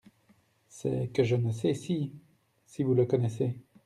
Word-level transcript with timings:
C'est 0.67 1.11
que 1.13 1.23
je 1.23 1.35
ne 1.35 1.51
sais 1.51 1.75
si… 1.75 2.11
si 2.65 2.81
vous 2.81 2.95
le 2.95 3.05
connaissez. 3.05 3.59